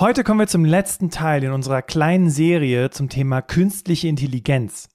[0.00, 4.88] Heute kommen wir zum letzten Teil in unserer kleinen Serie zum Thema künstliche Intelligenz.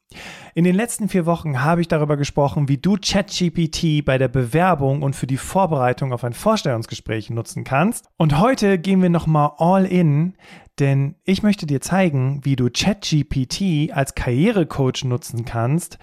[0.56, 5.02] In den letzten vier Wochen habe ich darüber gesprochen, wie du ChatGPT bei der Bewerbung
[5.02, 8.06] und für die Vorbereitung auf ein Vorstellungsgespräch nutzen kannst.
[8.16, 10.36] Und heute gehen wir nochmal all in,
[10.80, 15.98] denn ich möchte dir zeigen, wie du ChatGPT als Karrierecoach nutzen kannst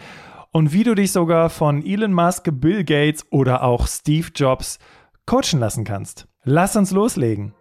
[0.53, 4.79] und wie du dich sogar von Elon Musk, Bill Gates oder auch Steve Jobs
[5.25, 6.29] coachen lassen kannst.
[6.45, 7.55] Lass uns loslegen.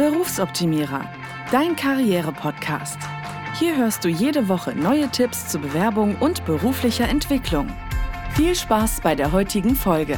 [0.00, 1.04] Berufsoptimierer,
[1.52, 2.96] dein Karriere-Podcast.
[3.58, 7.66] Hier hörst du jede Woche neue Tipps zur Bewerbung und beruflicher Entwicklung.
[8.34, 10.16] Viel Spaß bei der heutigen Folge.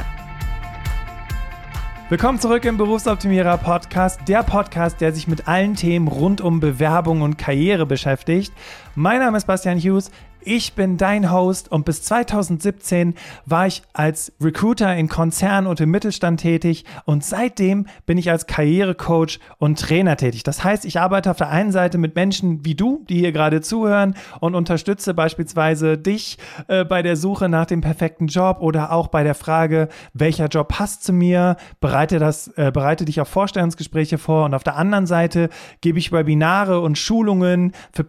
[2.07, 7.21] Willkommen zurück im Berufsoptimierer Podcast, der Podcast, der sich mit allen Themen rund um Bewerbung
[7.21, 8.53] und Karriere beschäftigt.
[8.95, 10.11] Mein Name ist Bastian Hughes.
[10.45, 15.89] Ich bin dein Host und bis 2017 war ich als Recruiter in Konzernen und im
[15.89, 20.43] Mittelstand tätig und seitdem bin ich als Karrierecoach und Trainer tätig.
[20.43, 23.61] Das heißt, ich arbeite auf der einen Seite mit Menschen wie du, die hier gerade
[23.61, 29.07] zuhören und unterstütze beispielsweise dich äh, bei der Suche nach dem perfekten Job oder auch
[29.07, 34.17] bei der Frage, welcher Job passt zu mir, bereite das, äh, bereite dich auf Vorstellungsgespräche
[34.17, 38.03] vor und auf der anderen Seite gebe ich Webinare und Schulungen für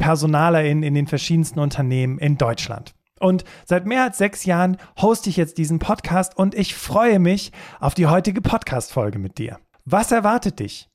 [0.75, 2.94] PersonalerInnen in den verschiedensten Unternehmen in Deutschland.
[3.20, 7.53] Und seit mehr als sechs Jahren hoste ich jetzt diesen Podcast und ich freue mich
[7.80, 9.58] auf die heutige Podcast-Folge mit dir.
[9.84, 10.89] Was erwartet dich?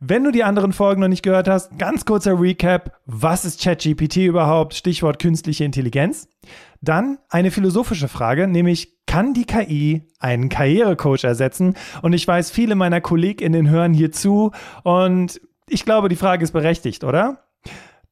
[0.00, 3.00] Wenn du die anderen Folgen noch nicht gehört hast, ganz kurzer Recap.
[3.06, 4.74] Was ist ChatGPT überhaupt?
[4.74, 6.28] Stichwort künstliche Intelligenz.
[6.82, 11.74] Dann eine philosophische Frage, nämlich kann die KI einen Karrierecoach ersetzen?
[12.02, 14.52] Und ich weiß, viele meiner KollegInnen hören hier zu
[14.84, 17.44] und ich glaube, die Frage ist berechtigt, oder?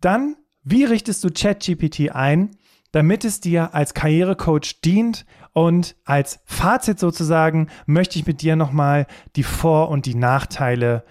[0.00, 2.50] Dann, wie richtest du ChatGPT ein?
[2.92, 5.24] damit es dir als Karrierecoach dient.
[5.52, 11.04] Und als Fazit sozusagen möchte ich mit dir nochmal die Vor- und die Nachteile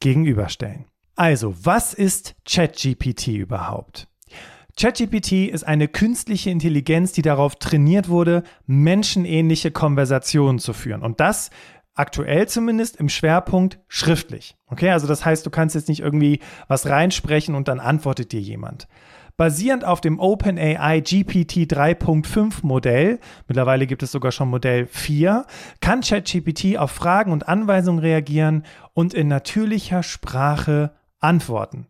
[0.00, 0.86] gegenüberstellen.
[1.16, 4.08] Also, was ist ChatGPT überhaupt?
[4.76, 11.02] ChatGPT ist eine künstliche Intelligenz, die darauf trainiert wurde, menschenähnliche Konversationen zu führen.
[11.02, 11.50] Und das
[11.94, 14.56] aktuell zumindest im Schwerpunkt schriftlich.
[14.66, 18.40] Okay, also das heißt, du kannst jetzt nicht irgendwie was reinsprechen und dann antwortet dir
[18.40, 18.88] jemand.
[19.36, 23.18] Basierend auf dem OpenAI GPT 3.5 Modell,
[23.48, 25.44] mittlerweile gibt es sogar schon Modell 4,
[25.80, 31.88] kann ChatGPT auf Fragen und Anweisungen reagieren und in natürlicher Sprache antworten.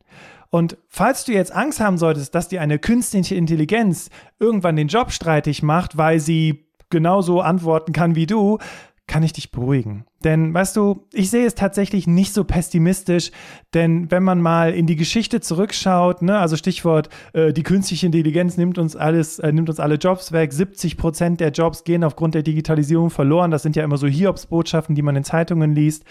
[0.48, 5.10] Und falls du jetzt Angst haben solltest, dass dir eine künstliche Intelligenz irgendwann den Job
[5.10, 8.59] streitig macht, weil sie genauso antworten kann wie du,
[9.06, 10.06] kann ich dich beruhigen.
[10.25, 13.31] Denn, weißt du, ich sehe es tatsächlich nicht so pessimistisch,
[13.75, 18.56] denn wenn man mal in die Geschichte zurückschaut, ne, also Stichwort, äh, die künstliche Intelligenz
[18.56, 22.34] nimmt uns alles, äh, nimmt uns alle Jobs weg, 70 Prozent der Jobs gehen aufgrund
[22.34, 26.04] der Digitalisierung verloren, das sind ja immer so Hiobsbotschaften, die man in Zeitungen liest.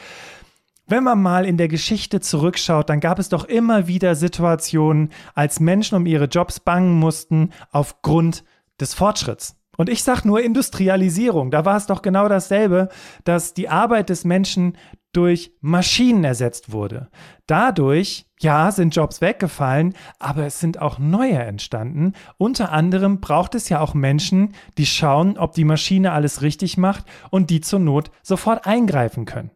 [0.86, 5.60] Wenn man mal in der Geschichte zurückschaut, dann gab es doch immer wieder Situationen, als
[5.60, 8.44] Menschen um ihre Jobs bangen mussten aufgrund
[8.80, 9.56] des Fortschritts.
[9.78, 11.52] Und ich sage nur Industrialisierung.
[11.52, 12.90] Da war es doch genau dasselbe,
[13.24, 14.78] dass die Arbeit des Menschen
[15.14, 17.10] durch Maschinen ersetzt wurde.
[17.46, 22.14] Dadurch, ja, sind Jobs weggefallen, aber es sind auch neue entstanden.
[22.38, 27.06] Unter anderem braucht es ja auch Menschen, die schauen, ob die Maschine alles richtig macht
[27.30, 29.52] und die zur Not sofort eingreifen können.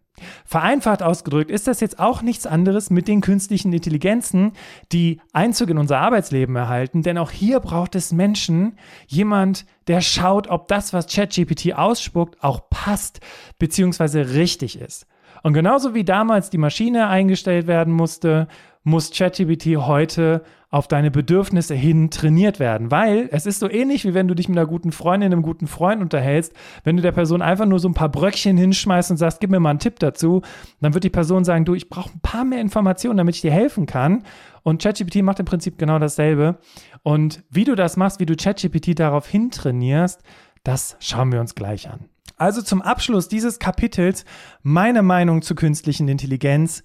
[0.46, 4.54] Vereinfacht ausgedrückt ist das jetzt auch nichts anderes mit den künstlichen Intelligenzen,
[4.92, 10.48] die Einzug in unser Arbeitsleben erhalten, denn auch hier braucht es Menschen, jemand, der schaut,
[10.48, 13.20] ob das, was ChatGPT ausspuckt, auch passt
[13.60, 14.22] bzw.
[14.22, 15.06] richtig ist.
[15.44, 18.48] Und genauso wie damals die Maschine eingestellt werden musste,
[18.88, 24.14] muss ChatGPT heute auf deine Bedürfnisse hin trainiert werden, weil es ist so ähnlich wie
[24.14, 26.54] wenn du dich mit einer guten Freundin, einem guten Freund unterhältst,
[26.86, 29.60] wenn du der Person einfach nur so ein paar Bröckchen hinschmeißt und sagst, gib mir
[29.60, 30.42] mal einen Tipp dazu,
[30.80, 33.52] dann wird die Person sagen, du, ich brauche ein paar mehr Informationen, damit ich dir
[33.52, 34.24] helfen kann.
[34.64, 36.58] Und ChatGPT macht im Prinzip genau dasselbe.
[37.04, 40.22] Und wie du das machst, wie du ChatGPT darauf hintrainierst,
[40.64, 42.06] das schauen wir uns gleich an.
[42.38, 44.24] Also zum Abschluss dieses Kapitels
[44.62, 46.84] meine Meinung zur künstlichen Intelligenz.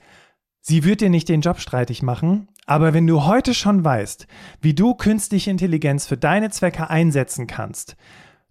[0.64, 4.28] Sie wird dir nicht den Job streitig machen, aber wenn du heute schon weißt,
[4.60, 7.96] wie du künstliche Intelligenz für deine Zwecke einsetzen kannst,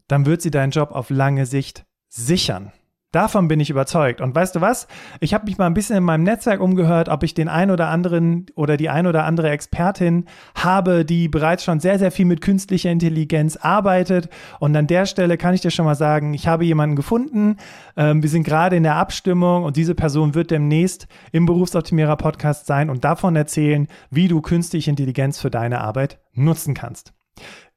[0.10, 2.74] dann wird sie deinen Job auf lange Sicht sichern.
[3.12, 4.22] Davon bin ich überzeugt.
[4.22, 4.88] Und weißt du was?
[5.20, 7.90] Ich habe mich mal ein bisschen in meinem Netzwerk umgehört, ob ich den ein oder
[7.90, 10.26] anderen oder die ein oder andere Expertin
[10.56, 14.30] habe, die bereits schon sehr, sehr viel mit künstlicher Intelligenz arbeitet.
[14.60, 17.58] Und an der Stelle kann ich dir schon mal sagen, ich habe jemanden gefunden.
[17.98, 22.66] Ähm, wir sind gerade in der Abstimmung und diese Person wird demnächst im Berufsoptimierer Podcast
[22.66, 27.14] sein und davon erzählen, wie du künstliche Intelligenz für deine Arbeit nutzen kannst.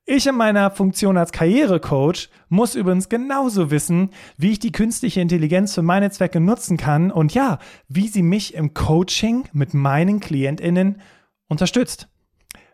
[0.07, 5.75] Ich in meiner Funktion als Karrierecoach muss übrigens genauso wissen, wie ich die künstliche Intelligenz
[5.75, 7.59] für meine Zwecke nutzen kann und ja,
[7.89, 11.01] wie sie mich im Coaching mit meinen Klientinnen
[11.49, 12.09] unterstützt.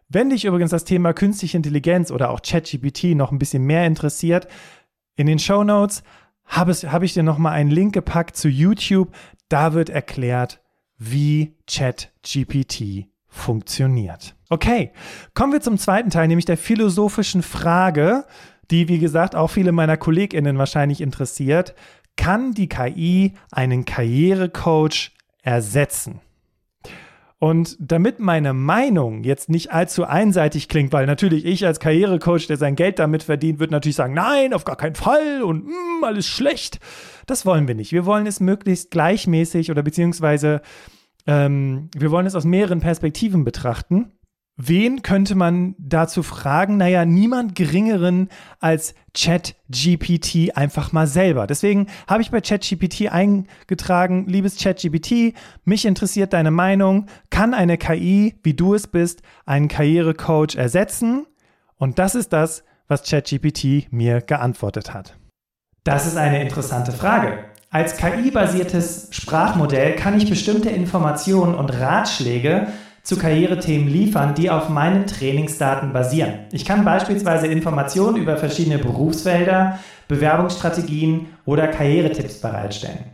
[0.09, 4.49] Wenn dich übrigens das Thema künstliche Intelligenz oder auch ChatGPT noch ein bisschen mehr interessiert,
[5.15, 6.03] in den Show Notes
[6.47, 9.15] habe hab ich dir nochmal einen Link gepackt zu YouTube.
[9.49, 10.61] Da wird erklärt,
[10.99, 14.35] wie ChatGPT funktioniert.
[14.53, 14.91] Okay,
[15.33, 18.25] kommen wir zum zweiten Teil, nämlich der philosophischen Frage,
[18.73, 21.75] die, wie gesagt, auch viele meiner KollegInnen wahrscheinlich interessiert.
[22.17, 25.13] Kann die KI einen Karrierecoach
[25.43, 26.21] ersetzen?
[27.39, 32.57] Und damit meine Meinung jetzt nicht allzu einseitig klingt, weil natürlich ich als Karrierecoach, der
[32.57, 36.27] sein Geld damit verdient, würde natürlich sagen, nein, auf gar keinen Fall und mm, alles
[36.27, 36.81] schlecht.
[37.27, 37.93] Das wollen wir nicht.
[37.93, 40.61] Wir wollen es möglichst gleichmäßig oder beziehungsweise
[41.27, 44.13] ähm, wir wollen es aus mehreren Perspektiven betrachten.
[44.63, 46.77] Wen könnte man dazu fragen?
[46.77, 48.29] Naja, niemand geringeren
[48.59, 51.47] als ChatGPT einfach mal selber.
[51.47, 55.35] Deswegen habe ich bei ChatGPT eingetragen, liebes ChatGPT,
[55.65, 57.07] mich interessiert deine Meinung.
[57.31, 61.27] Kann eine KI, wie du es bist, einen Karrierecoach ersetzen?
[61.77, 65.17] Und das ist das, was ChatGPT mir geantwortet hat.
[65.85, 67.47] Das ist eine interessante Frage.
[67.71, 72.67] Als KI-basiertes Sprachmodell kann ich bestimmte Informationen und Ratschläge
[73.11, 76.47] zu Karrierethemen liefern, die auf meinen Trainingsdaten basieren.
[76.53, 83.07] Ich kann beispielsweise Informationen über verschiedene Berufsfelder, Bewerbungsstrategien oder Karrieretipps bereitstellen.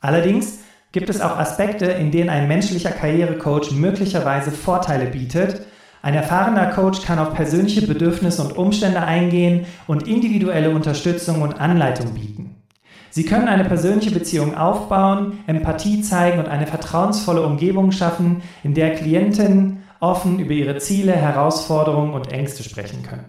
[0.00, 0.58] Allerdings
[0.92, 5.62] gibt es auch Aspekte, in denen ein menschlicher Karrierecoach möglicherweise Vorteile bietet.
[6.02, 12.12] Ein erfahrener Coach kann auf persönliche Bedürfnisse und Umstände eingehen und individuelle Unterstützung und Anleitung
[12.12, 12.57] bieten.
[13.10, 18.94] Sie können eine persönliche Beziehung aufbauen, Empathie zeigen und eine vertrauensvolle Umgebung schaffen, in der
[18.94, 23.24] Klienten offen über ihre Ziele, Herausforderungen und Ängste sprechen können.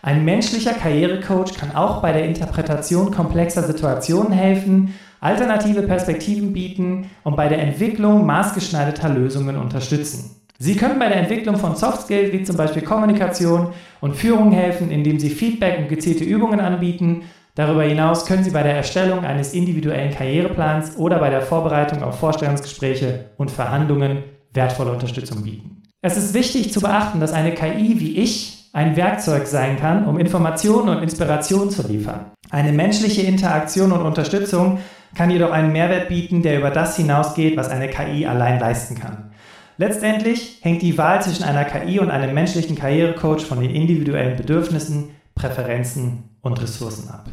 [0.00, 7.36] Ein menschlicher Karrierecoach kann auch bei der Interpretation komplexer Situationen helfen, alternative Perspektiven bieten und
[7.36, 10.36] bei der Entwicklung maßgeschneiderter Lösungen unterstützen.
[10.60, 13.68] Sie können bei der Entwicklung von Soft Skills wie zum Beispiel Kommunikation
[14.00, 17.22] und Führung helfen, indem Sie Feedback und gezielte Übungen anbieten
[17.58, 22.20] Darüber hinaus können Sie bei der Erstellung eines individuellen Karriereplans oder bei der Vorbereitung auf
[22.20, 24.22] Vorstellungsgespräche und Verhandlungen
[24.54, 25.82] wertvolle Unterstützung bieten.
[26.00, 30.20] Es ist wichtig zu beachten, dass eine KI wie ich ein Werkzeug sein kann, um
[30.20, 32.30] Informationen und Inspiration zu liefern.
[32.48, 34.78] Eine menschliche Interaktion und Unterstützung
[35.16, 39.32] kann jedoch einen Mehrwert bieten, der über das hinausgeht, was eine KI allein leisten kann.
[39.78, 45.10] Letztendlich hängt die Wahl zwischen einer KI und einem menschlichen Karrierecoach von den individuellen Bedürfnissen,
[45.34, 47.28] Präferenzen und Ressourcen ab.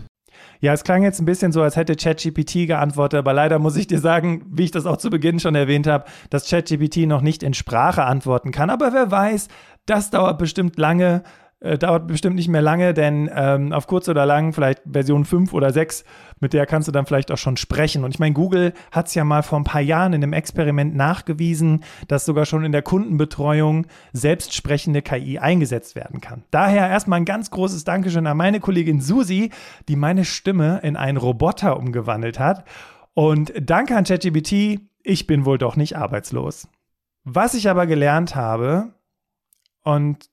[0.66, 3.86] Ja, es klang jetzt ein bisschen so, als hätte ChatGPT geantwortet, aber leider muss ich
[3.86, 7.44] dir sagen, wie ich das auch zu Beginn schon erwähnt habe, dass ChatGPT noch nicht
[7.44, 8.72] in Sprache antworten kann.
[8.72, 9.48] Aber wer weiß,
[9.86, 11.22] das dauert bestimmt lange
[11.66, 15.52] äh, dauert bestimmt nicht mehr lange, denn ähm, auf kurz oder lang, vielleicht Version 5
[15.54, 16.06] oder 6,
[16.40, 18.04] mit der kannst du dann vielleicht auch schon sprechen.
[18.04, 20.96] Und ich meine, Google hat es ja mal vor ein paar Jahren in einem Experiment
[20.96, 26.44] nachgewiesen, dass sogar schon in der Kundenbetreuung selbstsprechende KI eingesetzt werden kann.
[26.52, 29.50] Daher erstmal ein ganz großes Dankeschön an meine Kollegin Susi,
[29.88, 32.64] die meine Stimme in einen Roboter umgewandelt hat.
[33.14, 36.68] Und danke an ChatGPT, ich bin wohl doch nicht arbeitslos.
[37.24, 38.94] Was ich aber gelernt habe,
[39.86, 40.30] und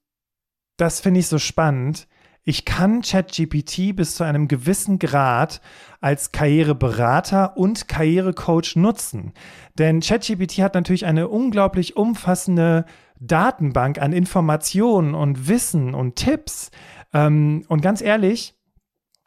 [0.83, 2.09] das finde ich so spannend.
[2.43, 5.61] Ich kann ChatGPT bis zu einem gewissen Grad
[6.01, 9.33] als Karriereberater und Karrierecoach nutzen.
[9.79, 12.85] Denn ChatGPT hat natürlich eine unglaublich umfassende
[13.21, 16.73] Datenbank an Informationen und Wissen und Tipps.
[17.15, 18.57] Ähm, und ganz ehrlich,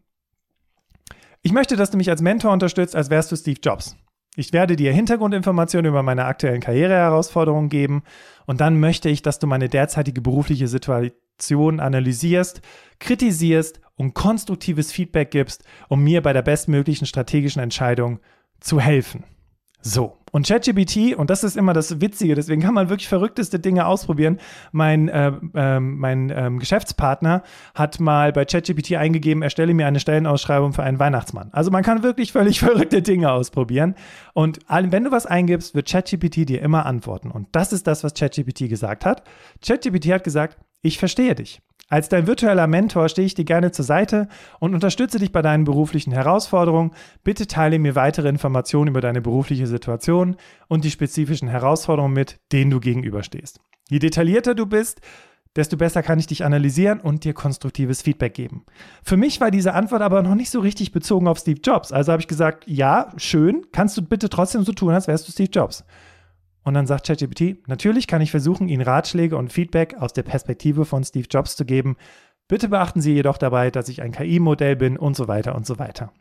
[1.42, 3.94] Ich möchte, dass du mich als Mentor unterstützt, als wärst du Steve Jobs.
[4.34, 8.02] Ich werde dir Hintergrundinformationen über meine aktuellen Karriereherausforderungen geben
[8.46, 10.66] und dann möchte ich, dass du meine derzeitige berufliche
[11.40, 12.60] Situation analysierst,
[12.98, 18.20] kritisierst und konstruktives Feedback gibst, um mir bei der bestmöglichen strategischen Entscheidung
[18.60, 19.24] zu helfen.
[19.82, 23.86] So, und ChatGPT, und das ist immer das Witzige, deswegen kann man wirklich verrückteste Dinge
[23.86, 24.38] ausprobieren.
[24.72, 27.42] Mein, äh, äh, mein äh, Geschäftspartner
[27.74, 31.48] hat mal bei ChatGPT eingegeben, erstelle mir eine Stellenausschreibung für einen Weihnachtsmann.
[31.52, 33.94] Also man kann wirklich völlig verrückte Dinge ausprobieren.
[34.34, 37.30] Und wenn du was eingibst, wird ChatGPT dir immer antworten.
[37.30, 39.24] Und das ist das, was ChatGPT gesagt hat.
[39.66, 41.60] ChatGPT hat gesagt, ich verstehe dich.
[41.88, 44.28] Als dein virtueller Mentor stehe ich dir gerne zur Seite
[44.60, 46.92] und unterstütze dich bei deinen beruflichen Herausforderungen.
[47.24, 50.36] Bitte teile mir weitere Informationen über deine berufliche Situation
[50.68, 53.60] und die spezifischen Herausforderungen mit, denen du gegenüberstehst.
[53.88, 55.00] Je detaillierter du bist,
[55.56, 58.64] desto besser kann ich dich analysieren und dir konstruktives Feedback geben.
[59.02, 61.90] Für mich war diese Antwort aber noch nicht so richtig bezogen auf Steve Jobs.
[61.90, 65.32] Also habe ich gesagt, ja, schön, kannst du bitte trotzdem so tun, als wärst du
[65.32, 65.84] Steve Jobs.
[66.62, 70.84] Und dann sagt ChatGPT, natürlich kann ich versuchen, Ihnen Ratschläge und Feedback aus der Perspektive
[70.84, 71.96] von Steve Jobs zu geben.
[72.48, 75.78] Bitte beachten Sie jedoch dabei, dass ich ein KI-Modell bin und so weiter und so
[75.78, 76.12] weiter.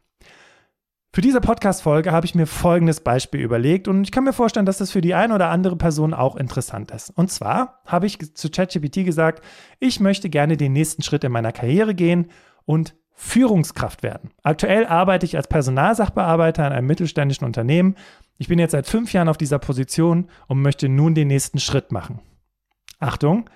[1.12, 4.78] Für diese Podcast-Folge habe ich mir folgendes Beispiel überlegt und ich kann mir vorstellen, dass
[4.78, 7.10] das für die eine oder andere Person auch interessant ist.
[7.10, 9.44] Und zwar habe ich zu ChatGPT gesagt,
[9.80, 12.28] ich möchte gerne den nächsten Schritt in meiner Karriere gehen
[12.64, 14.30] und Führungskraft werden.
[14.44, 17.96] Aktuell arbeite ich als Personalsachbearbeiter in einem mittelständischen Unternehmen
[18.40, 21.92] ich bin jetzt seit fünf Jahren auf dieser Position und möchte nun den nächsten Schritt
[21.92, 22.22] machen.
[23.00, 23.50] Achtung,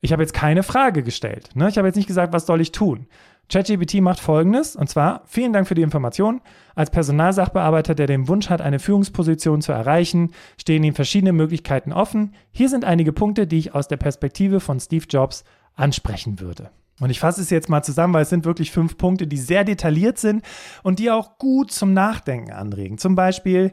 [0.00, 1.50] ich habe jetzt keine Frage gestellt.
[1.54, 1.68] Ne?
[1.68, 3.08] Ich habe jetzt nicht gesagt, was soll ich tun.
[3.50, 6.40] ChatGPT macht folgendes, und zwar, vielen Dank für die Information.
[6.74, 12.34] Als Personalsachbearbeiter, der den Wunsch hat, eine Führungsposition zu erreichen, stehen ihm verschiedene Möglichkeiten offen.
[12.52, 16.70] Hier sind einige Punkte, die ich aus der Perspektive von Steve Jobs ansprechen würde.
[17.00, 19.64] Und ich fasse es jetzt mal zusammen, weil es sind wirklich fünf Punkte, die sehr
[19.64, 20.44] detailliert sind
[20.82, 22.98] und die auch gut zum Nachdenken anregen.
[22.98, 23.72] Zum Beispiel,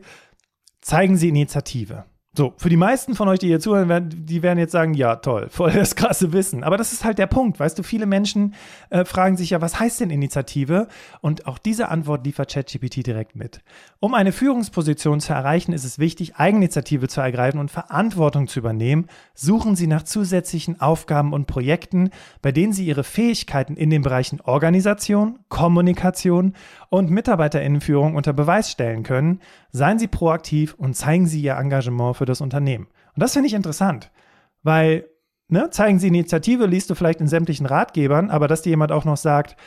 [0.86, 2.06] zeigen Sie Initiative.
[2.38, 5.16] So, für die meisten von euch, die hier zuhören, werden, die werden jetzt sagen, ja,
[5.16, 6.66] toll, voll das krasse Wissen.
[6.66, 8.56] Aber das ist halt der Punkt, weißt du, viele Menschen
[8.90, 10.90] äh, fragen sich ja, was heißt denn Initiative?
[11.22, 13.62] Und auch diese Antwort liefert ChatGPT direkt mit.
[14.02, 19.08] Um eine Führungsposition zu erreichen, ist es wichtig, Eigeninitiative zu ergreifen und Verantwortung zu übernehmen.
[19.34, 22.10] Suchen Sie nach zusätzlichen Aufgaben und Projekten,
[22.42, 26.54] bei denen Sie Ihre Fähigkeiten in den Bereichen Organisation, Kommunikation
[26.90, 29.40] und Mitarbeiterinnenführung unter Beweis stellen können.
[29.76, 32.88] Seien Sie proaktiv und zeigen Sie Ihr Engagement für das Unternehmen.
[33.14, 34.10] Und das finde ich interessant,
[34.64, 35.10] weil
[35.50, 39.04] ne, zeigen Sie Initiative, liest du vielleicht in sämtlichen Ratgebern, aber dass dir jemand auch
[39.04, 39.58] noch sagt,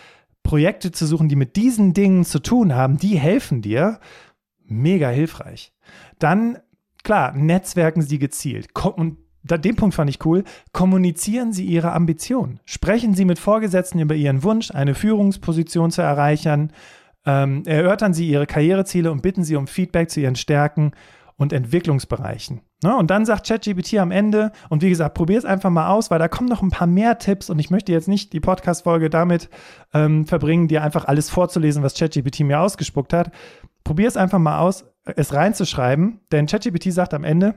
[0.43, 4.01] Projekte zu suchen, die mit diesen Dingen zu tun haben, die helfen dir,
[4.65, 5.75] mega hilfreich.
[6.19, 6.57] Dann,
[7.05, 8.69] klar, netzwerken Sie gezielt.
[8.83, 10.45] Und den Punkt fand ich cool.
[10.73, 12.61] Kommunizieren Sie Ihre Ambitionen.
[12.65, 16.73] Sprechen Sie mit Vorgesetzten über Ihren Wunsch, eine Führungsposition zu erreichen
[17.27, 20.93] ähm, erörtern Sie Ihre Karriereziele und bitten Sie um Feedback zu Ihren Stärken
[21.37, 22.61] und Entwicklungsbereichen.
[22.83, 22.97] Ne?
[22.97, 26.19] Und dann sagt ChatGPT am Ende, und wie gesagt, probier es einfach mal aus, weil
[26.19, 29.49] da kommen noch ein paar mehr Tipps und ich möchte jetzt nicht die Podcast-Folge damit
[29.95, 33.31] ähm, verbringen, dir einfach alles vorzulesen, was ChatGPT mir ausgespuckt hat.
[33.85, 37.55] Probier es einfach mal aus, es reinzuschreiben, denn ChatGPT sagt am Ende,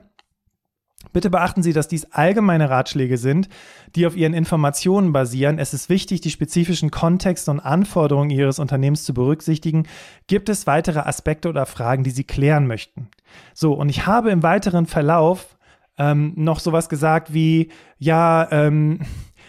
[1.12, 3.48] Bitte beachten Sie, dass dies allgemeine Ratschläge sind,
[3.96, 5.58] die auf Ihren Informationen basieren.
[5.58, 9.86] Es ist wichtig, die spezifischen Kontexte und Anforderungen Ihres Unternehmens zu berücksichtigen.
[10.26, 13.08] Gibt es weitere Aspekte oder Fragen, die Sie klären möchten?
[13.54, 15.56] So, und ich habe im weiteren Verlauf
[15.98, 19.00] ähm, noch sowas gesagt wie, ja, ähm,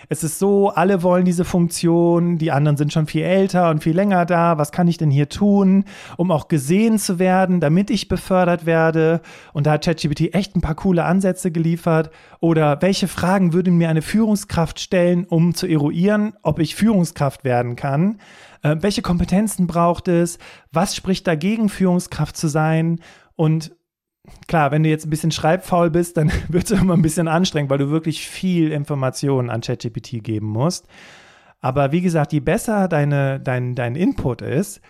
[0.10, 3.95] es ist so, alle wollen diese Funktion, die anderen sind schon viel älter und viel
[3.95, 4.57] länger da.
[4.57, 5.86] Was kann ich denn hier tun,
[6.17, 9.22] um auch gesehen zu werden, damit ich befördert werde?
[9.53, 12.12] Und da hat ChatGPT echt ein paar coole Ansätze geliefert.
[12.39, 17.75] Oder welche Fragen würde mir eine Führungskraft stellen, um zu eruieren, ob ich Führungskraft werden
[17.75, 18.19] kann?
[18.62, 20.39] Äh, welche Kompetenzen braucht es?
[20.72, 23.00] Was spricht dagegen, Führungskraft zu sein?
[23.36, 23.75] Und
[24.48, 27.70] klar, wenn du jetzt ein bisschen schreibfaul bist, dann wird es immer ein bisschen anstrengend,
[27.70, 30.88] weil du wirklich viel Informationen an ChatGPT geben musst.
[31.62, 34.82] Aber wie gesagt, je besser deine, dein, dein Input ist,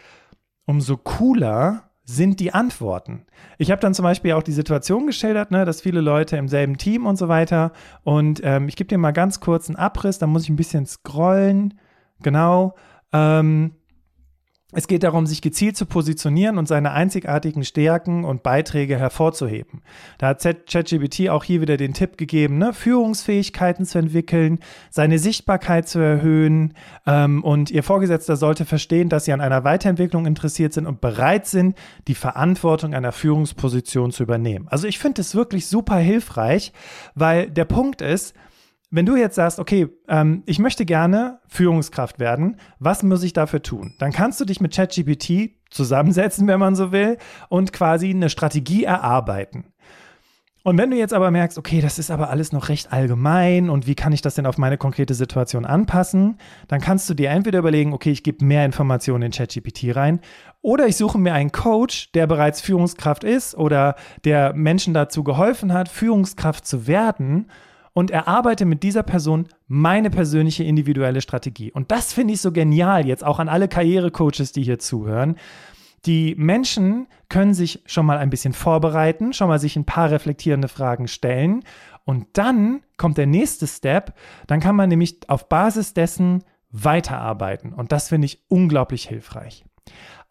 [0.66, 3.25] umso cooler sind die Antworten.
[3.58, 6.78] Ich habe dann zum Beispiel auch die Situation geschildert, ne, dass viele Leute im selben
[6.78, 7.72] Team und so weiter.
[8.04, 10.86] Und ähm, ich gebe dir mal ganz kurz einen Abriss, da muss ich ein bisschen
[10.86, 11.80] scrollen.
[12.22, 12.75] Genau.
[13.13, 13.75] Ähm,
[14.74, 19.82] es geht darum, sich gezielt zu positionieren und seine einzigartigen Stärken und Beiträge hervorzuheben.
[20.18, 22.74] Da hat ChatGPT auch hier wieder den Tipp gegeben, ne?
[22.74, 26.74] Führungsfähigkeiten zu entwickeln, seine Sichtbarkeit zu erhöhen
[27.06, 31.46] ähm, und ihr Vorgesetzter sollte verstehen, dass sie an einer Weiterentwicklung interessiert sind und bereit
[31.46, 31.77] sind,
[32.08, 34.68] die Verantwortung einer Führungsposition zu übernehmen.
[34.70, 36.74] Also ich finde es wirklich super hilfreich,
[37.15, 38.34] weil der Punkt ist,
[38.94, 43.64] wenn du jetzt sagst, okay, ähm, ich möchte gerne Führungskraft werden, was muss ich dafür
[43.64, 43.96] tun?
[43.98, 47.18] Dann kannst du dich mit ChatGPT zusammensetzen, wenn man so will,
[47.50, 49.66] und quasi eine Strategie erarbeiten.
[50.62, 53.88] Und wenn du jetzt aber merkst, okay, das ist aber alles noch recht allgemein und
[53.88, 57.60] wie kann ich das denn auf meine konkrete Situation anpassen, dann kannst du dir entweder
[57.60, 60.22] überlegen, okay, ich gebe mehr Informationen in ChatGPT rein
[60.62, 65.74] oder ich suche mir einen Coach, der bereits Führungskraft ist oder der Menschen dazu geholfen
[65.74, 67.48] hat, Führungskraft zu werden
[67.94, 71.72] und erarbeite mit dieser Person meine persönliche individuelle Strategie.
[71.72, 75.36] Und das finde ich so genial jetzt auch an alle Karrierecoaches, die hier zuhören
[76.06, 80.68] die Menschen können sich schon mal ein bisschen vorbereiten, schon mal sich ein paar reflektierende
[80.68, 81.64] Fragen stellen
[82.06, 84.14] und dann kommt der nächste Step,
[84.48, 89.64] dann kann man nämlich auf Basis dessen weiterarbeiten und das finde ich unglaublich hilfreich.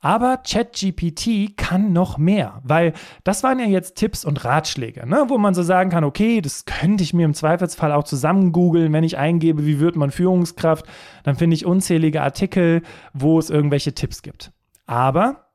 [0.04, 2.92] Aber ChatGPT kann noch mehr, weil
[3.22, 5.26] das waren ja jetzt Tipps und Ratschläge, ne?
[5.28, 8.92] wo man so sagen kann, okay, das könnte ich mir im Zweifelsfall auch zusammen googeln,
[8.92, 10.86] wenn ich eingebe, wie wird man Führungskraft,
[11.22, 12.82] dann finde ich unzählige Artikel,
[13.12, 14.50] wo es irgendwelche Tipps gibt.
[14.86, 15.46] Aber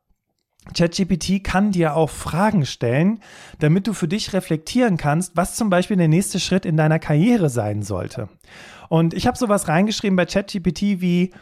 [0.74, 3.20] ChatGPT kann dir auch Fragen stellen,
[3.60, 7.50] damit du für dich reflektieren kannst, was zum Beispiel der nächste Schritt in deiner Karriere
[7.50, 8.30] sein sollte.
[8.88, 11.34] Und ich habe sowas reingeschrieben bei ChatGPT wie,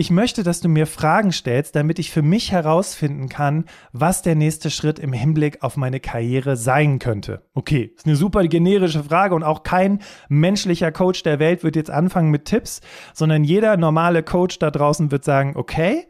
[0.00, 4.34] ich möchte, dass du mir Fragen stellst, damit ich für mich herausfinden kann, was der
[4.34, 7.42] nächste Schritt im Hinblick auf meine Karriere sein könnte.
[7.52, 11.90] Okay, ist eine super generische Frage und auch kein menschlicher Coach der Welt wird jetzt
[11.90, 12.80] anfangen mit Tipps,
[13.12, 16.06] sondern jeder normale Coach da draußen wird sagen, okay,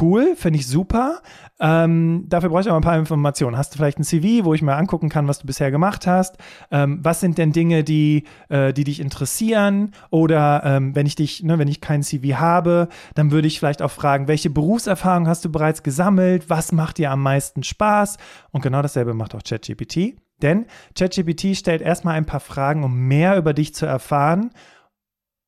[0.00, 1.20] cool, finde ich super.
[1.60, 3.56] Ähm, dafür brauche ich aber ein paar Informationen.
[3.56, 6.36] Hast du vielleicht ein CV, wo ich mir angucken kann, was du bisher gemacht hast?
[6.70, 9.92] Ähm, was sind denn Dinge, die, äh, die dich interessieren?
[10.10, 13.82] Oder ähm, wenn ich dich, ne, wenn ich kein CV habe, dann würde ich vielleicht
[13.82, 16.48] auch fragen, welche Berufserfahrung hast du bereits gesammelt?
[16.48, 18.18] Was macht dir am meisten Spaß?
[18.50, 20.16] Und genau dasselbe macht auch ChatGPT.
[20.42, 24.50] Denn ChatGPT stellt erstmal ein paar Fragen, um mehr über dich zu erfahren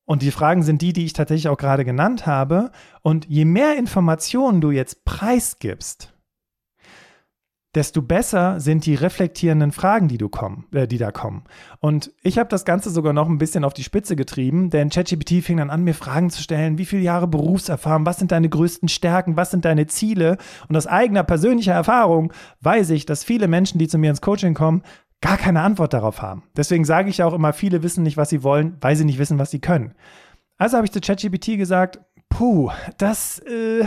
[0.05, 2.71] und die Fragen sind die, die ich tatsächlich auch gerade genannt habe.
[3.01, 6.15] Und je mehr Informationen du jetzt preisgibst,
[7.75, 11.43] desto besser sind die reflektierenden Fragen, die, du kommen, äh, die da kommen.
[11.79, 15.43] Und ich habe das Ganze sogar noch ein bisschen auf die Spitze getrieben, denn ChatGPT
[15.43, 18.87] fing dann an, mir Fragen zu stellen, wie viele Jahre Berufserfahrung, was sind deine größten
[18.87, 20.37] Stärken, was sind deine Ziele?
[20.69, 24.53] Und aus eigener persönlicher Erfahrung weiß ich, dass viele Menschen, die zu mir ins Coaching
[24.53, 24.83] kommen,
[25.21, 26.43] gar keine Antwort darauf haben.
[26.55, 29.39] Deswegen sage ich auch immer, viele wissen nicht, was sie wollen, weil sie nicht wissen,
[29.39, 29.95] was sie können.
[30.57, 31.99] Also habe ich zu ChatGPT gesagt,
[32.29, 33.85] puh, das äh,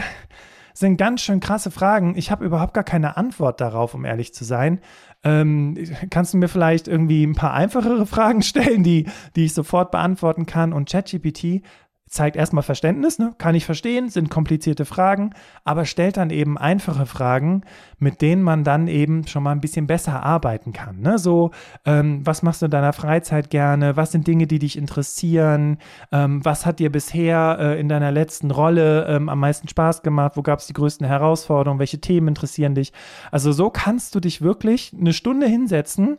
[0.74, 2.14] sind ganz schön krasse Fragen.
[2.16, 4.80] Ich habe überhaupt gar keine Antwort darauf, um ehrlich zu sein.
[5.24, 5.76] Ähm,
[6.10, 10.46] kannst du mir vielleicht irgendwie ein paar einfachere Fragen stellen, die, die ich sofort beantworten
[10.46, 10.72] kann?
[10.72, 11.62] Und ChatGPT
[12.08, 13.34] zeigt erstmal Verständnis, ne?
[13.38, 17.62] kann ich verstehen, sind komplizierte Fragen, aber stellt dann eben einfache Fragen,
[17.98, 21.00] mit denen man dann eben schon mal ein bisschen besser arbeiten kann.
[21.00, 21.18] Ne?
[21.18, 21.50] So,
[21.84, 23.96] ähm, was machst du in deiner Freizeit gerne?
[23.96, 25.78] Was sind Dinge, die dich interessieren?
[26.12, 30.32] Ähm, was hat dir bisher äh, in deiner letzten Rolle ähm, am meisten Spaß gemacht?
[30.36, 31.78] Wo gab es die größten Herausforderungen?
[31.78, 32.92] Welche Themen interessieren dich?
[33.30, 36.18] Also so kannst du dich wirklich eine Stunde hinsetzen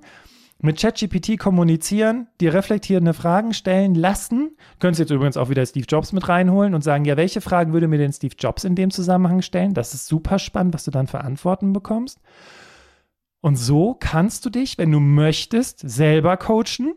[0.61, 4.57] mit ChatGPT kommunizieren, dir reflektierende Fragen stellen lassen.
[4.79, 7.87] Könntest jetzt übrigens auch wieder Steve Jobs mit reinholen und sagen, ja, welche Fragen würde
[7.87, 9.73] mir denn Steve Jobs in dem Zusammenhang stellen?
[9.73, 12.19] Das ist super spannend, was du dann für Antworten bekommst.
[13.41, 16.93] Und so kannst du dich, wenn du möchtest, selber coachen.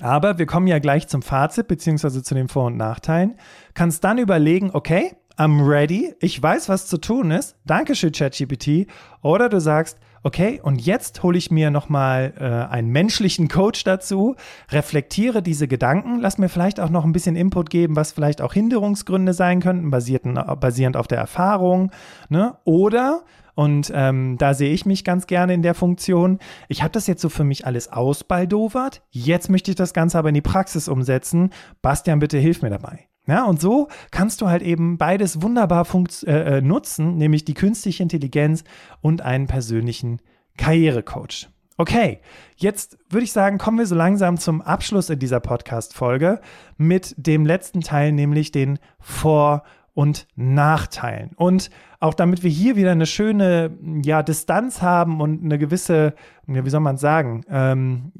[0.00, 3.36] Aber wir kommen ja gleich zum Fazit beziehungsweise zu den Vor- und Nachteilen.
[3.72, 7.56] Kannst dann überlegen, okay, I'm ready, ich weiß, was zu tun ist.
[7.64, 8.88] Dankeschön, ChatGPT.
[9.22, 14.36] Oder du sagst, okay, und jetzt hole ich mir nochmal äh, einen menschlichen Coach dazu,
[14.70, 18.52] reflektiere diese Gedanken, lass mir vielleicht auch noch ein bisschen Input geben, was vielleicht auch
[18.52, 21.90] Hinderungsgründe sein könnten, basierend, basierend auf der Erfahrung.
[22.28, 22.56] Ne?
[22.64, 23.22] Oder
[23.58, 26.38] und ähm, da sehe ich mich ganz gerne in der Funktion.
[26.68, 29.02] Ich habe das jetzt so für mich alles ausbaldowert.
[29.10, 31.50] Jetzt möchte ich das Ganze aber in die Praxis umsetzen.
[31.82, 33.08] Bastian, bitte hilf mir dabei.
[33.28, 35.86] Ja, und so kannst du halt eben beides wunderbar
[36.26, 38.64] äh, äh, nutzen, nämlich die künstliche Intelligenz
[39.02, 40.22] und einen persönlichen
[40.56, 41.48] Karrierecoach.
[41.76, 42.20] Okay,
[42.56, 46.40] jetzt würde ich sagen, kommen wir so langsam zum Abschluss in dieser Podcast-Folge
[46.78, 49.62] mit dem letzten Teil, nämlich den Vor-
[49.98, 51.32] und Nachteilen.
[51.34, 56.14] Und auch damit wir hier wieder eine schöne ja, Distanz haben und eine gewisse,
[56.46, 58.12] ja, wie soll man sagen, ähm,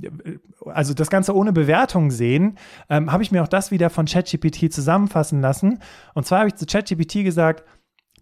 [0.65, 2.59] also das Ganze ohne Bewertung sehen,
[2.91, 5.79] ähm, habe ich mir auch das wieder von ChatGPT zusammenfassen lassen.
[6.15, 7.63] Und zwar habe ich zu ChatGPT gesagt,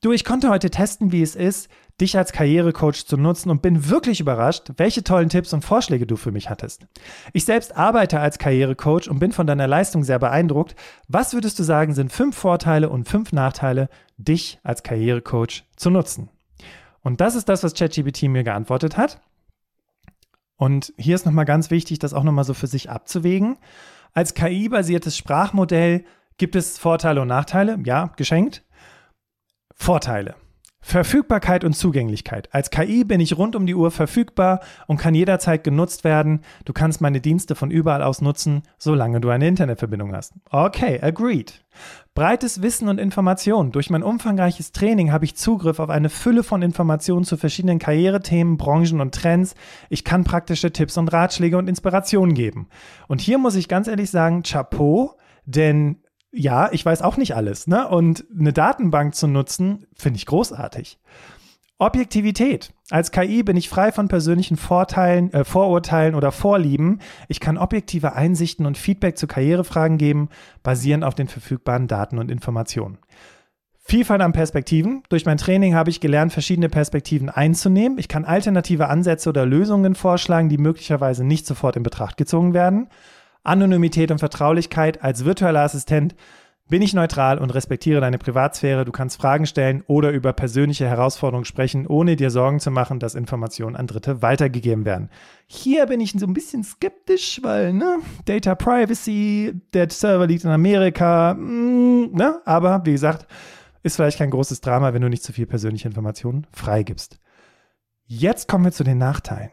[0.02, 3.88] Du, ich konnte heute testen, wie es ist, dich als Karrierecoach zu nutzen und bin
[3.88, 6.86] wirklich überrascht, welche tollen Tipps und Vorschläge du für mich hattest.
[7.32, 10.76] Ich selbst arbeite als Karrierecoach und bin von deiner Leistung sehr beeindruckt.
[11.08, 16.28] Was würdest du sagen, sind fünf Vorteile und fünf Nachteile, dich als Karrierecoach zu nutzen?
[17.00, 19.20] Und das ist das, was ChatGPT mir geantwortet hat.
[20.56, 23.58] Und hier ist nochmal ganz wichtig, das auch nochmal so für sich abzuwägen.
[24.12, 26.04] Als KI-basiertes Sprachmodell
[26.38, 27.78] gibt es Vorteile und Nachteile.
[27.84, 28.64] Ja, geschenkt.
[29.74, 30.34] Vorteile.
[30.80, 32.48] Verfügbarkeit und Zugänglichkeit.
[32.52, 36.42] Als KI bin ich rund um die Uhr verfügbar und kann jederzeit genutzt werden.
[36.64, 40.34] Du kannst meine Dienste von überall aus nutzen, solange du eine Internetverbindung hast.
[40.48, 41.64] Okay, agreed.
[42.14, 43.72] Breites Wissen und Information.
[43.72, 48.56] Durch mein umfangreiches Training habe ich Zugriff auf eine Fülle von Informationen zu verschiedenen Karrierethemen,
[48.56, 49.54] Branchen und Trends.
[49.90, 52.68] Ich kann praktische Tipps und Ratschläge und Inspirationen geben.
[53.08, 55.98] Und hier muss ich ganz ehrlich sagen, Chapeau, denn
[56.36, 57.88] ja, ich weiß auch nicht alles, ne?
[57.88, 60.98] Und eine Datenbank zu nutzen, finde ich großartig.
[61.78, 62.72] Objektivität.
[62.90, 67.00] Als KI bin ich frei von persönlichen Vorteilen, äh, Vorurteilen oder Vorlieben.
[67.28, 70.30] Ich kann objektive Einsichten und Feedback zu Karrierefragen geben,
[70.62, 72.98] basierend auf den verfügbaren Daten und Informationen.
[73.78, 75.02] Vielfalt an Perspektiven.
[75.10, 77.98] Durch mein Training habe ich gelernt, verschiedene Perspektiven einzunehmen.
[77.98, 82.88] Ich kann alternative Ansätze oder Lösungen vorschlagen, die möglicherweise nicht sofort in Betracht gezogen werden.
[83.46, 85.02] Anonymität und Vertraulichkeit.
[85.02, 86.14] Als virtueller Assistent
[86.68, 88.84] bin ich neutral und respektiere deine Privatsphäre.
[88.84, 93.14] Du kannst Fragen stellen oder über persönliche Herausforderungen sprechen, ohne dir Sorgen zu machen, dass
[93.14, 95.10] Informationen an Dritte weitergegeben werden.
[95.46, 100.50] Hier bin ich so ein bisschen skeptisch, weil, ne, Data Privacy, der Server liegt in
[100.50, 103.26] Amerika, mm, ne, aber wie gesagt,
[103.84, 107.20] ist vielleicht kein großes Drama, wenn du nicht zu viel persönliche Informationen freigibst.
[108.06, 109.50] Jetzt kommen wir zu den Nachteilen.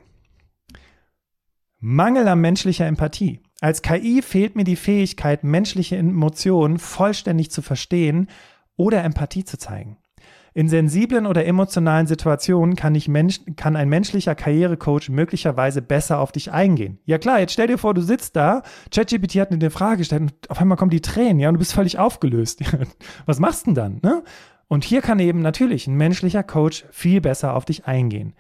[1.80, 3.42] Mangel an menschlicher Empathie.
[3.64, 8.28] Als KI fehlt mir die Fähigkeit, menschliche Emotionen vollständig zu verstehen
[8.76, 9.96] oder Empathie zu zeigen.
[10.54, 16.52] In sensiblen oder emotionalen Situationen kann, Mensch, kann ein menschlicher Karrierecoach möglicherweise besser auf dich
[16.52, 17.00] eingehen.
[17.06, 20.50] Ja klar, jetzt stell dir vor, du sitzt da, ChatGPT hat eine Frage gestellt und
[20.50, 22.64] auf einmal kommen die Tränen, ja, und du bist völlig aufgelöst.
[23.26, 24.00] Was machst du denn dann?
[24.04, 24.24] Ne?
[24.68, 28.34] Und hier kann eben natürlich ein menschlicher Coach viel besser auf dich eingehen.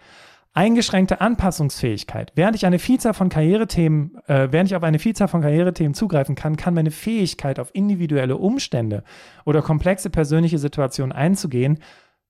[0.56, 2.32] Eingeschränkte Anpassungsfähigkeit.
[2.36, 6.36] Während ich eine Vielzahl von Karrierethemen, äh, während ich auf eine Vielzahl von Karrierethemen zugreifen
[6.36, 9.04] kann, kann meine Fähigkeit, auf individuelle Umstände
[9.46, 11.80] oder komplexe persönliche Situationen einzugehen,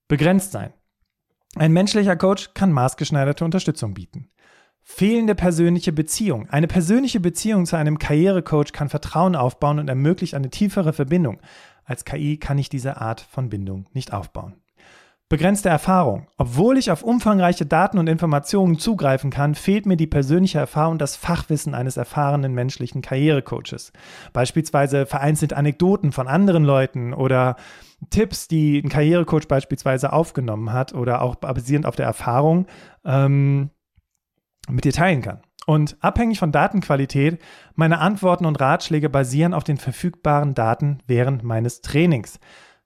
[0.07, 0.71] begrenzt sein.
[1.55, 4.29] Ein menschlicher Coach kann maßgeschneiderte Unterstützung bieten.
[4.81, 6.49] Fehlende persönliche Beziehung.
[6.49, 11.41] Eine persönliche Beziehung zu einem Karrierecoach kann Vertrauen aufbauen und ermöglicht eine tiefere Verbindung.
[11.85, 14.55] Als KI kann ich diese Art von Bindung nicht aufbauen.
[15.33, 16.27] Begrenzte Erfahrung.
[16.37, 21.01] Obwohl ich auf umfangreiche Daten und Informationen zugreifen kann, fehlt mir die persönliche Erfahrung und
[21.01, 23.93] das Fachwissen eines erfahrenen menschlichen Karrierecoaches.
[24.31, 27.55] Beispielsweise vereinzelt Anekdoten von anderen Leuten oder
[28.11, 32.67] Tipps, die ein Karrierecoach beispielsweise aufgenommen hat oder auch basierend auf der Erfahrung
[33.03, 33.71] ähm,
[34.69, 35.41] mit dir teilen kann.
[35.65, 37.41] Und abhängig von Datenqualität,
[37.73, 42.39] meine Antworten und Ratschläge basieren auf den verfügbaren Daten während meines Trainings.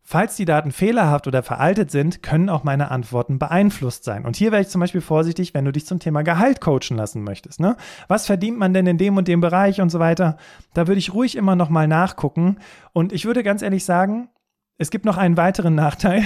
[0.09, 4.23] Falls die Daten fehlerhaft oder veraltet sind, können auch meine Antworten beeinflusst sein.
[4.23, 7.25] Und hier wäre ich zum Beispiel vorsichtig, wenn du dich zum Thema Gehalt coachen lassen
[7.25, 7.59] möchtest.
[7.59, 7.75] Ne?
[8.07, 10.37] Was verdient man denn in dem und dem Bereich und so weiter?
[10.73, 12.59] Da würde ich ruhig immer noch mal nachgucken.
[12.93, 14.29] Und ich würde ganz ehrlich sagen,
[14.77, 16.23] es gibt noch einen weiteren Nachteil.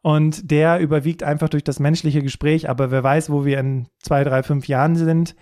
[0.00, 2.70] Und der überwiegt einfach durch das menschliche Gespräch.
[2.70, 5.34] Aber wer weiß, wo wir in zwei, drei, fünf Jahren sind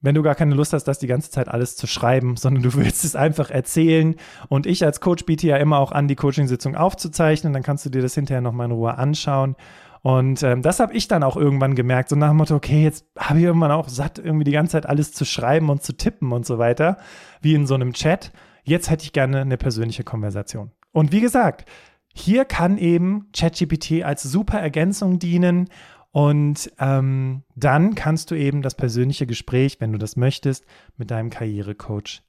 [0.00, 2.74] wenn du gar keine Lust hast, das die ganze Zeit alles zu schreiben, sondern du
[2.74, 4.16] willst es einfach erzählen.
[4.48, 7.52] Und ich als Coach biete ja immer auch an, die Coachingsitzung aufzuzeichnen.
[7.52, 9.56] Dann kannst du dir das hinterher nochmal in Ruhe anschauen.
[10.02, 13.04] Und ähm, das habe ich dann auch irgendwann gemerkt, so nach dem Motto, okay, jetzt
[13.18, 16.32] habe ich irgendwann auch satt, irgendwie die ganze Zeit alles zu schreiben und zu tippen
[16.32, 16.96] und so weiter,
[17.42, 18.32] wie in so einem Chat.
[18.64, 20.70] Jetzt hätte ich gerne eine persönliche Konversation.
[20.92, 21.66] Und wie gesagt,
[22.14, 25.68] hier kann eben ChatGPT als super Ergänzung dienen
[26.12, 30.64] und ähm, dann kannst du eben das persönliche Gespräch, wenn du das möchtest,
[30.96, 32.22] mit deinem Karrierecoach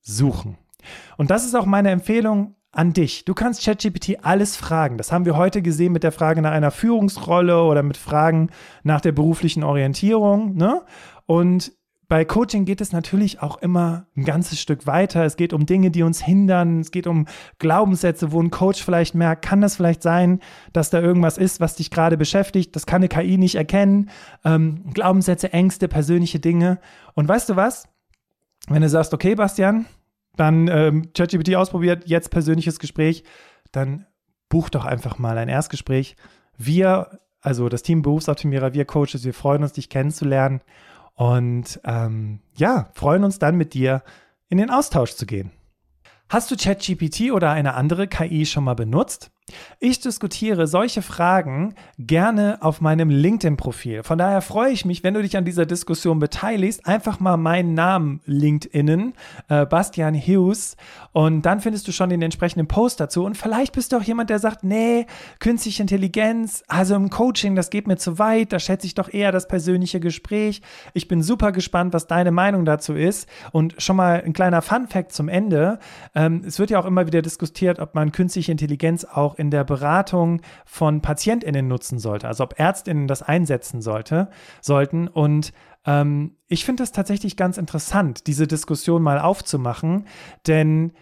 [0.00, 0.58] suchen.
[1.16, 3.24] Und das ist auch meine Empfehlung an dich.
[3.24, 4.98] Du kannst ChatGPT alles fragen.
[4.98, 8.50] Das haben wir heute gesehen mit der Frage nach einer Führungsrolle oder mit Fragen
[8.82, 10.54] nach der beruflichen Orientierung.
[10.54, 10.82] Ne?
[11.26, 11.72] Und
[12.12, 15.24] bei Coaching geht es natürlich auch immer ein ganzes Stück weiter.
[15.24, 16.80] Es geht um Dinge, die uns hindern.
[16.80, 17.26] Es geht um
[17.58, 20.40] Glaubenssätze, wo ein Coach vielleicht merkt, kann das vielleicht sein,
[20.74, 22.76] dass da irgendwas ist, was dich gerade beschäftigt.
[22.76, 24.10] Das kann eine KI nicht erkennen.
[24.44, 26.80] Ähm, Glaubenssätze, Ängste, persönliche Dinge.
[27.14, 27.88] Und weißt du was?
[28.68, 29.86] Wenn du sagst, okay, Bastian,
[30.36, 33.24] dann ähm, ChatGPT ausprobiert, jetzt persönliches Gespräch,
[33.70, 34.04] dann
[34.50, 36.16] buch doch einfach mal ein Erstgespräch.
[36.58, 40.60] Wir, also das Team Berufsoptimierer, wir Coaches, wir freuen uns, dich kennenzulernen.
[41.14, 44.02] Und ähm, ja, freuen uns dann mit dir
[44.48, 45.50] in den Austausch zu gehen.
[46.28, 49.30] Hast du ChatGPT oder eine andere KI schon mal benutzt?
[49.80, 54.04] Ich diskutiere solche Fragen gerne auf meinem LinkedIn-Profil.
[54.04, 56.86] Von daher freue ich mich, wenn du dich an dieser Diskussion beteiligst.
[56.86, 59.14] Einfach mal meinen Namen LinkedInnen,
[59.48, 60.76] äh, Bastian Hughes,
[61.12, 63.24] und dann findest du schon den entsprechenden Post dazu.
[63.24, 65.06] Und vielleicht bist du auch jemand, der sagt, nee,
[65.40, 69.32] künstliche Intelligenz, also im Coaching, das geht mir zu weit, da schätze ich doch eher
[69.32, 70.62] das persönliche Gespräch.
[70.94, 73.28] Ich bin super gespannt, was deine Meinung dazu ist.
[73.50, 75.80] Und schon mal ein kleiner Fun-Fact zum Ende.
[76.14, 79.64] Ähm, es wird ja auch immer wieder diskutiert, ob man künstliche Intelligenz auch in der
[79.64, 85.08] Beratung von PatientInnen nutzen sollte, also ob ÄrztInnen das einsetzen sollte, sollten.
[85.08, 85.52] Und
[85.84, 90.06] ähm, ich finde es tatsächlich ganz interessant, diese Diskussion mal aufzumachen,
[90.46, 90.92] denn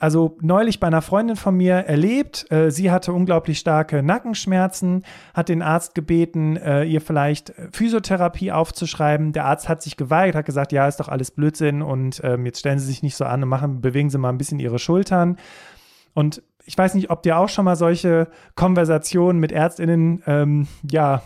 [0.00, 2.46] also neulich bei einer Freundin von mir erlebt.
[2.52, 5.02] Äh, sie hatte unglaublich starke Nackenschmerzen,
[5.34, 9.32] hat den Arzt gebeten, äh, ihr vielleicht Physiotherapie aufzuschreiben.
[9.32, 12.60] Der Arzt hat sich geweigert, hat gesagt, ja, ist doch alles Blödsinn und ähm, jetzt
[12.60, 15.36] stellen Sie sich nicht so an und machen, bewegen Sie mal ein bisschen Ihre Schultern.
[16.14, 21.22] Und ich weiß nicht, ob dir auch schon mal solche Konversationen mit ÄrztInnen, ähm, ja,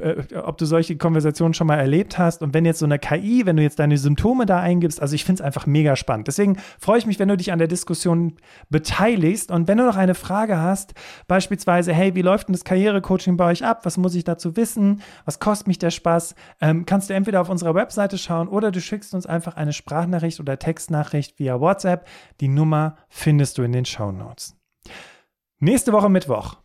[0.00, 2.42] äh, ob du solche Konversationen schon mal erlebt hast.
[2.42, 5.24] Und wenn jetzt so eine KI, wenn du jetzt deine Symptome da eingibst, also ich
[5.24, 6.28] finde es einfach mega spannend.
[6.28, 8.36] Deswegen freue ich mich, wenn du dich an der Diskussion
[8.70, 9.50] beteiligst.
[9.50, 10.94] Und wenn du noch eine Frage hast,
[11.26, 13.80] beispielsweise, hey, wie läuft denn das Karrierecoaching bei euch ab?
[13.84, 15.02] Was muss ich dazu wissen?
[15.24, 16.34] Was kostet mich der Spaß?
[16.60, 20.40] Ähm, kannst du entweder auf unserer Webseite schauen oder du schickst uns einfach eine Sprachnachricht
[20.40, 22.06] oder Textnachricht via WhatsApp.
[22.40, 24.59] Die Nummer findest du in den Show Notes.
[25.58, 26.56] Nächste Woche Mittwoch.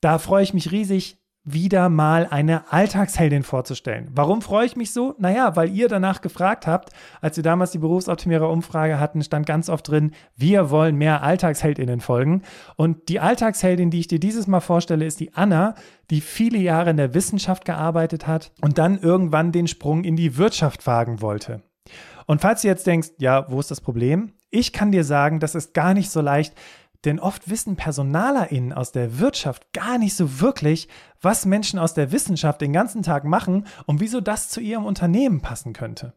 [0.00, 4.10] Da freue ich mich riesig, wieder mal eine Alltagsheldin vorzustellen.
[4.12, 5.14] Warum freue ich mich so?
[5.18, 6.90] Naja, weil ihr danach gefragt habt,
[7.22, 12.42] als wir damals die Berufsoptimierer-Umfrage hatten, stand ganz oft drin, wir wollen mehr Alltagsheldinnen folgen.
[12.76, 15.74] Und die Alltagsheldin, die ich dir dieses Mal vorstelle, ist die Anna,
[16.10, 20.36] die viele Jahre in der Wissenschaft gearbeitet hat und dann irgendwann den Sprung in die
[20.36, 21.62] Wirtschaft wagen wollte.
[22.26, 24.34] Und falls du jetzt denkst, ja, wo ist das Problem?
[24.50, 26.54] Ich kann dir sagen, das ist gar nicht so leicht,
[27.04, 30.88] denn oft wissen PersonalerInnen aus der Wirtschaft gar nicht so wirklich,
[31.20, 35.40] was Menschen aus der Wissenschaft den ganzen Tag machen und wieso das zu ihrem Unternehmen
[35.40, 36.14] passen könnte.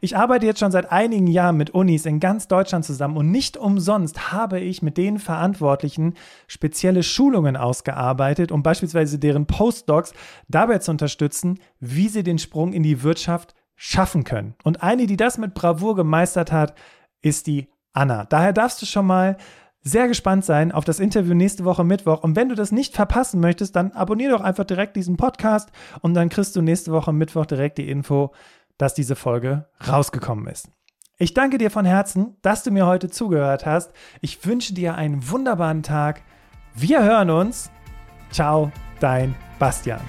[0.00, 3.56] Ich arbeite jetzt schon seit einigen Jahren mit Unis in ganz Deutschland zusammen und nicht
[3.56, 6.14] umsonst habe ich mit den Verantwortlichen
[6.46, 10.12] spezielle Schulungen ausgearbeitet, um beispielsweise deren Postdocs
[10.48, 14.54] dabei zu unterstützen, wie sie den Sprung in die Wirtschaft schaffen können.
[14.62, 16.74] Und eine, die das mit Bravour gemeistert hat,
[17.22, 18.24] ist die Anna.
[18.24, 19.36] Daher darfst du schon mal
[19.82, 22.22] sehr gespannt sein auf das Interview nächste Woche Mittwoch.
[22.22, 26.14] Und wenn du das nicht verpassen möchtest, dann abonniere doch einfach direkt diesen Podcast und
[26.14, 28.32] dann kriegst du nächste Woche Mittwoch direkt die Info,
[28.78, 30.70] dass diese Folge rausgekommen ist.
[31.18, 33.92] Ich danke dir von Herzen, dass du mir heute zugehört hast.
[34.22, 36.22] Ich wünsche dir einen wunderbaren Tag.
[36.74, 37.70] Wir hören uns.
[38.30, 40.00] Ciao, dein Bastian.